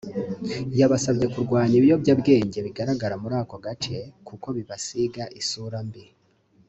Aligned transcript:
yabasabye 0.79 1.25
kurwanya 1.33 1.75
ibiyobyabwenge 1.77 2.57
bigaragara 2.65 3.15
muri 3.21 3.35
ako 3.41 3.55
gace 3.65 3.97
kuko 4.27 4.47
bibasiga 4.57 5.23
isura 5.41 5.79
mbi 5.87 6.05